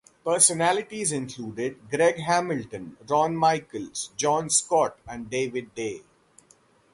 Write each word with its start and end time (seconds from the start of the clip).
Personalities 0.25 1.11
included 1.11 1.87
Greg 1.91 2.15
Hamilton, 2.17 2.97
Ron 3.07 3.37
Michaels, 3.37 4.09
Jon 4.17 4.49
Scott, 4.49 4.97
and 5.07 5.29
David 5.29 5.75
Day. 5.75 6.01